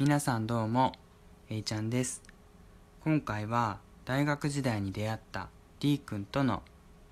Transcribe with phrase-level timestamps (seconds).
[0.00, 0.92] 皆さんどうも、
[1.50, 2.22] えいちゃんです。
[3.04, 6.62] 今回は大学時代に出会った D 君との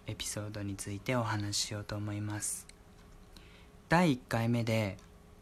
[0.07, 2.67] エピソードについてお話ししようと思います。
[3.91, 4.97] 第1回目で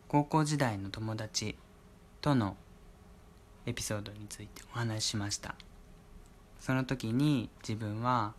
[0.08, 1.54] 高校時代の友達
[2.20, 2.56] との
[3.64, 5.54] エピソードについてお話ししました。
[6.58, 8.34] その時に自分は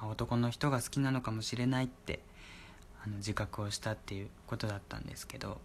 [0.00, 2.20] 男の人が好きなのかもしれないって
[3.04, 5.60] あの自覚をしたっていうことだったんですけど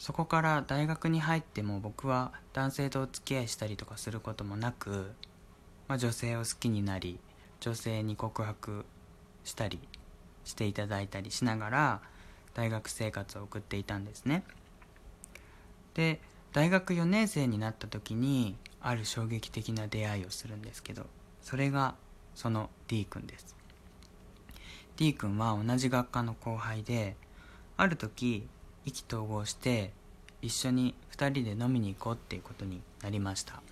[0.00, 5.12] そこから大学に入っても僕は男性とお付き合いしたりとかすることもなく、
[5.88, 7.20] まあ、女性を好きになり
[7.60, 8.86] 女性に告白
[9.44, 9.78] したり
[10.44, 12.00] していただいたりしながら
[12.54, 14.42] 大学生活を送っていたんですね。
[15.92, 16.18] で
[16.54, 21.04] 大学4年生になった時にある衝撃的な出会いをするんですけど
[21.42, 21.94] それが
[22.34, 23.54] その D 君です。
[24.96, 27.16] D 君は同じ学科の後輩で
[27.76, 28.48] ある時
[28.90, 29.92] 意気投合して
[30.42, 33.62] 一緒に2人で飲みに行こうっていうことになりました。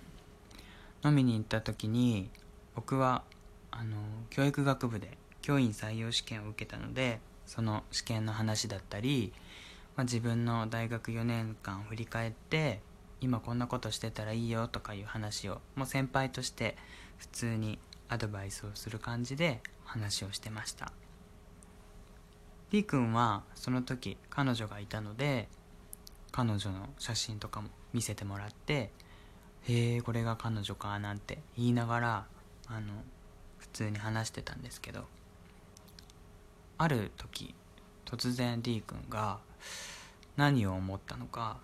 [1.03, 2.29] 飲みに行った時に
[2.73, 3.23] 僕は
[3.69, 3.97] あの
[4.29, 9.33] 教育学部で教員採用試験を受けたのでその試験の話だったり、
[9.97, 12.79] まあ、自分の大学4年間を振り返って
[13.19, 16.77] 今こんなことしてたらいいよとかいう話をもう先輩として
[17.17, 20.93] 普通にアドバイスをする感じで話をしてました。
[22.71, 25.49] D 君はその時彼女がいたので
[26.31, 28.91] 彼女の写真とかも見せてもらって
[29.67, 32.27] 「へえこれが彼女か」なんて言いながら
[32.67, 32.93] あの
[33.57, 35.07] 普通に話してたんですけど
[36.77, 37.55] ある時
[38.05, 39.39] 突然 D 君が
[40.37, 41.57] 何を思ったのか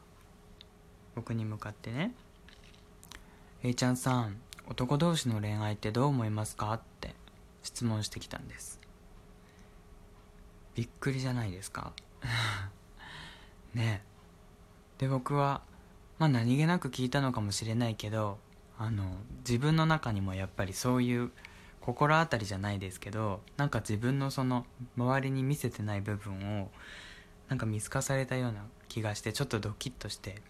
[1.14, 2.14] 僕に向かってね
[3.64, 7.16] 「A ちゃんさん男同士の恋愛ってどう思いますか?」って
[7.62, 8.80] 質問してきたんです
[10.76, 11.94] びっくりじゃないですか。
[13.74, 14.04] ね。
[14.98, 15.62] で僕は
[16.20, 18.38] まあ何気なく聞いたのかもしれないけど
[18.78, 21.32] あの自分の中にもやっぱりそういう
[21.82, 24.66] 心当たりじゃないですけどなんか自分のその
[24.98, 26.72] 周りに見せてない部分を
[27.50, 30.42] なんか見透かされたような気がしてちょっとドキッとして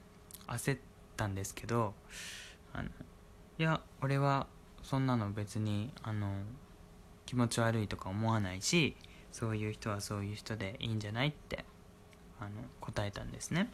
[0.48, 0.80] 焦っ
[1.18, 1.94] たんですけど
[2.74, 2.90] あの
[3.58, 4.48] いや俺は
[4.84, 6.32] そんなの別にあの
[7.26, 8.96] 気持ち悪いとか思わないし
[9.36, 11.66] そういう人はそういう人でいいんじゃないって
[12.40, 13.70] あの答えたんですね、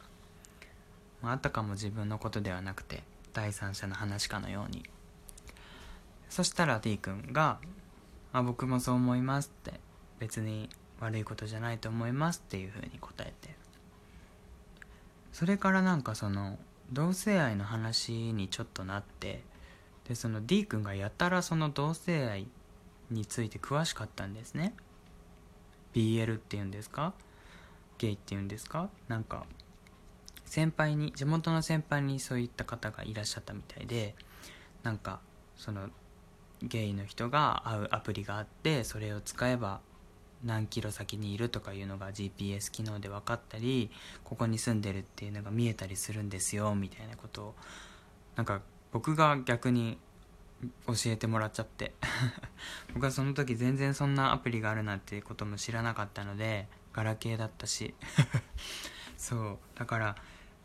[1.22, 4.84] まあ、あたかも自分のことではなくて第三者の話かのように。
[6.30, 7.60] そしたら D 君が
[8.34, 9.80] 「あ僕もそう思います」って
[10.18, 10.68] 別に
[11.00, 13.54] 悪いことじゃないと思いますっていうふうに答えて。
[15.32, 16.58] それからなんかその
[16.92, 19.44] 同性愛の話にちょっとなって
[20.08, 22.48] でその D 君がやたらその同性愛
[23.12, 24.74] について詳しかったんですね。
[25.94, 27.14] BL っていうんですか？
[27.98, 28.90] ゲイっていうんですか？
[29.08, 29.46] なんか
[30.46, 34.16] 先輩に地元の先輩にそういった方がいらっしゃったみたいで
[34.84, 35.20] なんか
[35.56, 35.90] その
[36.62, 39.80] ゲイの人が会うアプリがあってそれを使えば
[40.44, 43.92] 何キロ先にいるとかいうのが GPS 機能で分かったり
[44.24, 47.56] ここに住んでるっていうのが見えたりするんですよみたいなことを
[48.36, 49.98] なんか僕が逆に
[50.88, 51.94] 教えてもらっちゃって。
[52.94, 57.94] 僕はその時全然そんなアプリがあるなんていうことも知らなかったのでガラケーだったし。
[59.18, 59.58] そう。
[59.76, 60.16] だから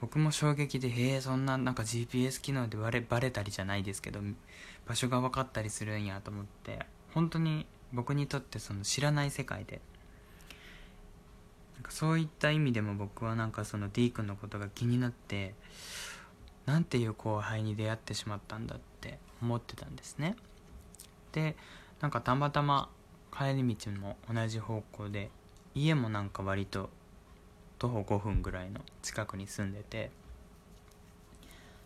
[0.00, 4.20] 僕も衝撃でへえそんななんか GPS 機能でバレバレたりじゃないですけど
[4.86, 6.86] 場所が分かったりするんやと思って。
[7.14, 9.80] 本当に僕にとってその知らない世界で。
[11.74, 15.54] なんかそういった意味でも僕はなんかその D 君のことが気になって
[16.64, 20.36] なんていう後輩に出会ってしまったんだって思ってたんですね。
[21.32, 21.56] で
[22.00, 22.88] なんかたまたま
[23.36, 25.30] 帰り道も同じ方向で
[25.74, 26.90] 家もなんか割と
[27.78, 30.10] 徒歩5分ぐらいの近くに住んでて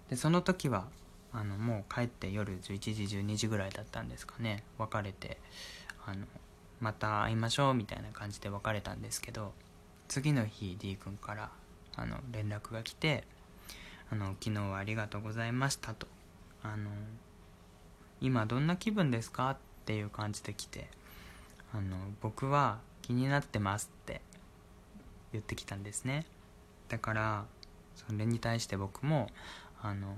[0.09, 0.87] でその時は
[1.33, 5.39] あのもう帰って夜11時12時ぐらいだったんですかね別れて
[6.07, 6.27] あの
[6.81, 9.53] また会いましょうみたいな感じで別れたんですけど
[10.09, 11.51] 次の日 D 君から
[11.97, 13.25] あの連絡が来て
[14.11, 16.09] あの「昨日はありがとうございました」と
[16.63, 16.91] 「あの
[18.21, 19.57] 今どんな気分ですか?」
[19.91, 20.87] っていう感じで来て
[21.75, 24.21] 「あの僕は気になってます」って
[25.33, 26.27] 言ってきたんですね。
[26.89, 27.45] だから
[27.97, 29.29] それに対して僕も
[29.83, 30.17] 「あの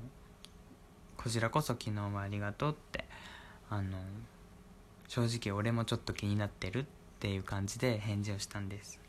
[1.17, 3.07] こちらこそ昨日はありがとう」って
[3.71, 3.99] あの
[5.09, 6.85] 正直俺もちょっと気になってるっ
[7.21, 9.01] ていう感じで返事をしたんです。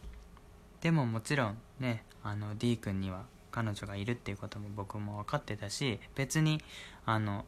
[0.79, 6.61] でももちろんねあの D 君には彼女がいるっていうことも僕も分かってたし別に
[7.05, 7.43] あの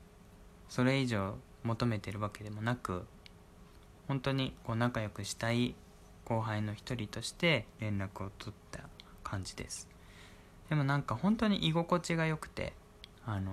[0.68, 3.06] それ以上求めてるわけでもなく
[4.08, 5.76] 本当にこう仲良くしたい
[6.24, 8.82] 後輩の一人として連絡を取った
[9.24, 9.88] 感じです。
[10.70, 12.74] でもなんか本当に居心地が良くて
[13.26, 13.52] あの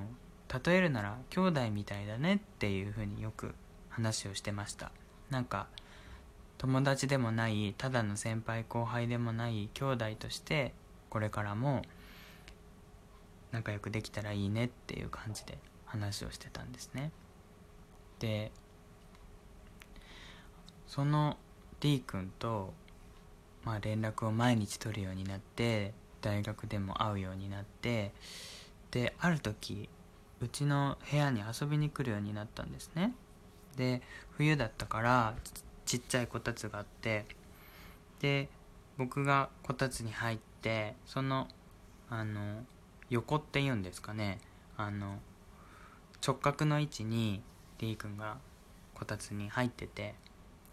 [0.64, 3.54] 例えるなら兄弟みたいだねっていうふうによく
[3.88, 4.90] 話をしてました。
[5.30, 5.66] なんか
[6.58, 10.72] 友達でもないただの先輩後輩でもない兄弟として
[11.10, 11.82] これからも
[13.50, 17.10] 仲良くできたらいいねっていう感じで話をしてたんですね。
[18.22, 18.52] で
[20.86, 21.36] その
[21.80, 22.72] D 君と、
[23.64, 28.12] まあ、連絡を毎日取るようになって大学でも会うようになって
[28.92, 29.88] である時
[30.40, 33.12] うちの部屋に遊びに来るようになったんですね。
[33.76, 34.02] で
[34.36, 35.34] 冬だったから
[35.84, 37.26] ちっちゃいこたつがあって
[38.20, 38.48] で
[38.98, 41.48] 僕がこたつに入ってその
[42.08, 42.64] あの
[43.10, 44.38] 横っていうんですかね
[44.76, 45.19] あの
[46.24, 47.42] 直角の位置に
[47.82, 48.37] D 君が
[48.94, 50.14] こたつに入ってて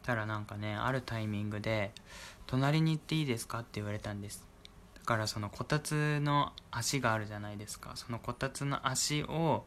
[0.04, 1.92] たらなんかねあるタイミングで
[2.46, 4.48] 「隣に行っていいですか?」って言われたんです。
[4.94, 7.94] だからそのこたつの足があるじゃないですか。
[7.96, 9.66] そのこたつの足を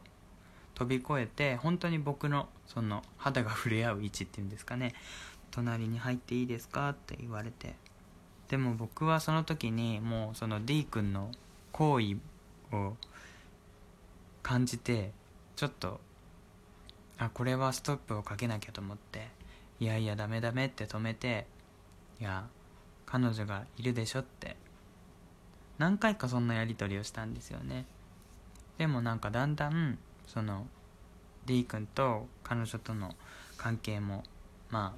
[0.73, 4.95] 飛び越えて本当に僕のその肌が触れ合う位置っていうんですかね。
[5.51, 7.75] 隣に入っていいですかって言われて。
[8.47, 11.29] でも僕はその時にもうその D 君の
[11.73, 12.15] 行為
[12.71, 12.95] を
[14.41, 15.11] 感じて
[15.57, 15.99] ちょっと
[17.17, 19.27] あこれはストップをかけなきゃと思って
[19.79, 21.45] いやいやダメダメって止めて
[22.19, 22.47] いや
[23.05, 24.55] 彼女がいるでしょって
[25.77, 27.85] 何回かそんなやり取りをしたんですよね。
[28.77, 30.67] でもなんかだんだんその
[31.45, 33.15] D 君と彼女との
[33.57, 34.23] 関係も
[34.69, 34.95] ま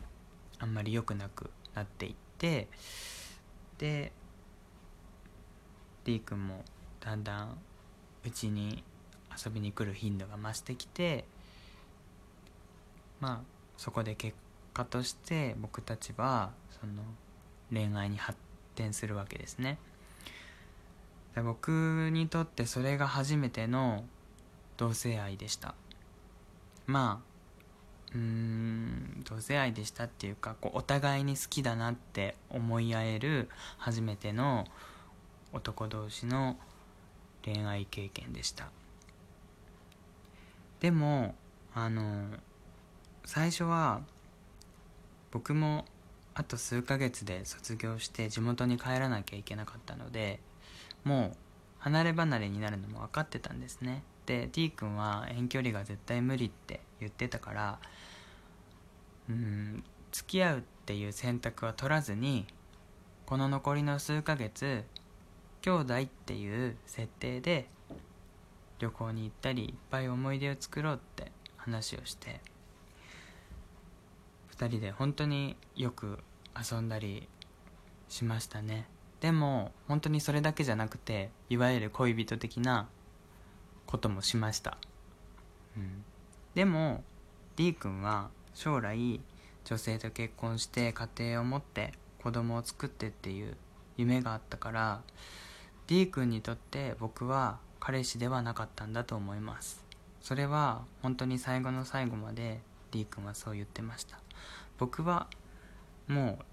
[0.60, 2.68] ああんまり良くなくなっていって
[3.78, 4.12] で
[6.04, 6.64] D 君も
[7.00, 7.58] だんだん
[8.26, 8.84] うちに
[9.46, 11.26] 遊びに来る頻度が増してきて
[13.25, 13.39] まあ
[13.75, 14.38] そこで結
[14.72, 16.94] 果として僕たちはその
[17.74, 18.38] 恋愛に発
[18.75, 19.80] 展するわけですね。
[21.33, 24.06] で僕にとってそれが初めての
[24.77, 25.74] 同性愛でした。
[26.86, 33.50] まあうーん同性愛でしたっていうかこうお互いに好きだなって思い合える
[33.80, 34.66] 初めての
[35.51, 36.57] 男同士の
[37.44, 38.69] 恋愛経験でした。
[40.80, 41.33] でも
[41.74, 42.27] あの
[43.25, 44.01] 最初は
[45.31, 45.86] 僕も
[46.36, 50.39] あと数ヶ月で卒業して地元に帰らなきゃいけなかったので
[51.04, 51.38] もう
[51.80, 54.04] 離れ離れになるのも分かってたんですね。
[54.25, 57.80] で T 君は遠距離が絶対無理って言ってたから
[59.30, 62.45] うん付き合うっていう選択は取らずに
[63.25, 64.83] この残りの数ヶ月
[65.62, 67.68] 兄弟っていう設定で
[68.80, 72.39] 旅行に行ったりいっぱい思い出を作ろうって話をして
[74.57, 76.19] 2人で本当によく
[76.56, 77.28] 遊んだり
[78.07, 78.88] しましたね。
[79.19, 82.88] でも本当にそれだけじゃなくていわゆる恋人的な
[83.86, 84.78] こともしました、
[85.78, 86.04] うん、
[86.54, 87.04] でも
[87.56, 89.19] D 君は将来
[89.63, 93.56] 女性と結婚して家庭を持って子供を作ってっていう
[93.98, 95.01] 夢があったから
[95.88, 99.84] D 君にとって僕は彼氏ではなかったんだと思います。
[100.22, 102.60] それは本当に最後の最後まで
[102.92, 104.25] D 君はそう言ってました。
[104.77, 105.27] 僕は
[106.07, 106.45] もう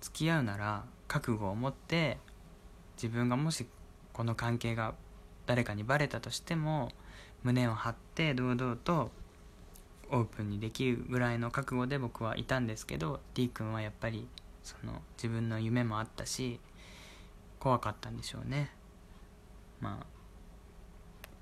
[0.00, 2.18] 付き合うなら覚悟を持って
[2.96, 3.66] 自分がもし
[4.12, 4.94] この関係が
[5.46, 6.90] 誰かにバレたとしても
[7.42, 9.10] 胸を張って堂々と
[10.10, 14.26] オープンにできるぐらいの覚悟で僕はいたんですけど D 君はやっぱり
[14.62, 16.60] その自分の夢もあったし
[17.58, 18.70] 怖かったんでしょうね。
[19.80, 20.06] まあ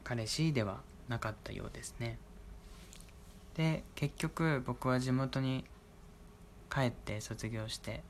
[0.05, 2.19] 彼氏ではなかったようですね。
[3.55, 5.65] で結局僕は地元に
[6.73, 8.03] 帰って卒業して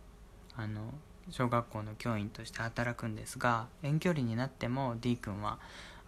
[0.56, 0.92] あの
[1.30, 5.58] 小学校の教員として働くんですが遠距離になっても D 君は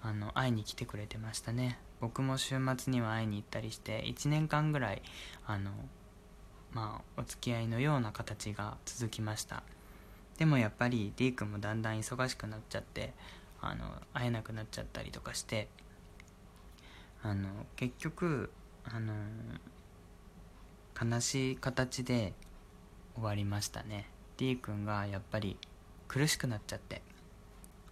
[0.02, 1.78] あの会いに来てくれてましたね。
[2.00, 5.02] 僕も週末には会いに行ったりして1年間ぐらい
[5.46, 5.70] あの
[6.72, 9.62] まあお付き合いのような形が続きました。
[10.36, 13.14] でもやっぱり D 君もだんだん忙しくなっちゃって
[13.60, 15.68] あの会えなくなっちゃったりとかして
[17.22, 18.50] あの結局
[18.84, 19.14] あの
[21.00, 22.34] 悲しい形で
[23.14, 24.08] 終わりましたね。
[24.36, 25.56] D 君がやっぱり
[26.08, 27.02] 苦しくなっちゃって。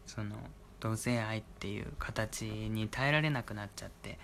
[0.07, 0.37] その
[0.81, 4.19] 同性愛っていう形に耐えられなくなっちゃって。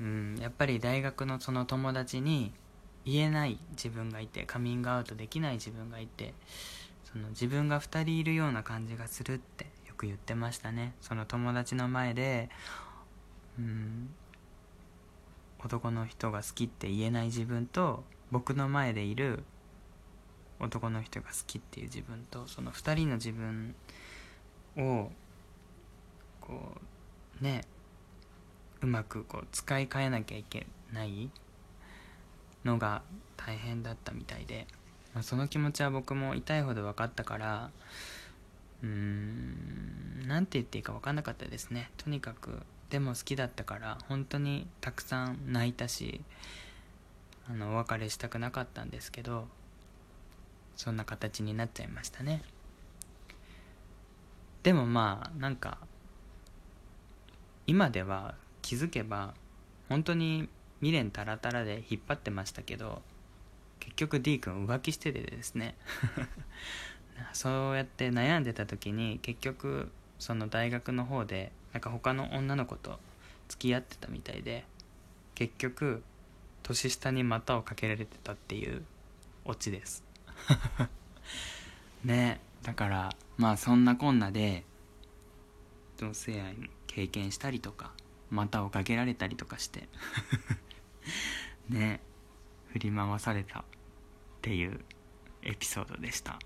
[0.00, 2.54] うんやっぱり大学のその友達に
[3.04, 6.32] 言えない自分がいてカミングアウトできない自分がいて
[7.12, 10.94] その自分が2人いるような感じがするってよく言ってましたね。
[11.00, 12.48] その友達の前で
[13.58, 14.10] うん
[15.62, 19.44] 男の人が好きって言えない自分と僕の前でいる
[20.58, 23.74] 男の人が好きっていう自分とその2人の自分
[24.76, 25.10] を
[26.40, 26.76] こ
[27.40, 27.62] うね
[28.82, 31.30] うまくこう使い変えなきゃいけない
[32.64, 33.02] のが
[33.36, 34.66] 大変だったみたいで、
[35.14, 37.70] まあ、その気持ちは僕も痛いほど分かったから
[38.82, 41.90] うーん何て言っていいか分かんなかったですね。
[41.96, 46.20] とにかくでも好きだったから本当にたくさん泣いたし
[47.48, 49.46] あのお別れしたくなかったんですけど
[50.76, 52.42] そんな形になっちゃいましたね。
[54.62, 55.78] でもまあなんか
[57.66, 59.34] 今では気づけば
[59.88, 60.48] 本当に
[60.80, 63.02] 未練タラタラで引っ張ってましたけど
[63.78, 65.76] 結局 D 君浮気しててですね。
[67.32, 72.98] そうやって悩んでた時に結局その大学の方でなんか他の女の子と
[73.48, 74.64] 付き合ってたみたいで
[75.34, 76.02] 結局
[76.62, 78.84] 年下に股をかけられてたっていう
[79.44, 80.04] オチです。
[82.04, 82.40] ね。
[82.62, 84.64] だからまあそんなこんなで
[85.96, 87.92] 同性愛も経験したりとか
[88.30, 89.88] 股をかけられたりとかして
[91.68, 92.00] ね。
[92.72, 93.62] 振り回されたっ
[94.42, 94.80] ていう
[95.42, 96.38] エピソードでした。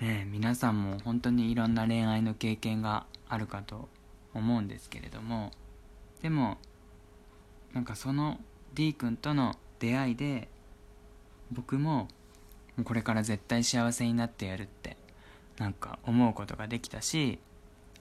[0.00, 3.88] ね皆さんも本当にいろんな恋愛の経験があるかと
[4.34, 5.52] 思うんですけれども
[6.20, 6.58] でも
[7.72, 8.38] なんかその
[8.74, 10.48] D 君との出会いで
[11.52, 12.08] 僕も
[12.84, 14.96] これから絶対幸せになってやるって
[15.58, 17.38] なんか思うことができたし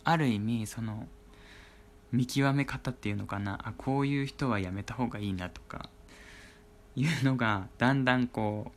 [0.03, 1.07] ある意味その
[2.12, 5.89] 見極め方っていうのかなあこういう人はやめた方がいいなとか
[6.95, 8.71] いうのがだんだんこ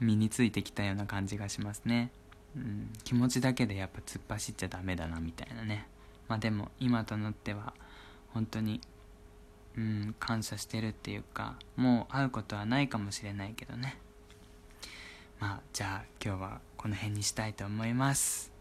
[0.00, 2.12] う身についてきたような感じがしますね、
[2.58, 5.86] うん、気持ちだけでやっぱ突っ走っちゃダメだなみたいなね。
[6.26, 7.72] まあでも今となっては
[8.34, 8.80] 本当に
[9.76, 13.96] うん感謝してるっていうかもう会うことはないかもしれないけどね。
[15.40, 18.57] まあじゃあ今日はこの辺にしたいと思います。